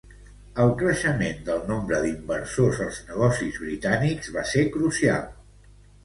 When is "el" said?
0.61-0.71